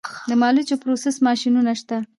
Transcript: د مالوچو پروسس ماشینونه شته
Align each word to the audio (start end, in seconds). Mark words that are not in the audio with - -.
د 0.29 0.31
مالوچو 0.41 0.75
پروسس 0.81 1.15
ماشینونه 1.27 1.71
شته 1.79 1.97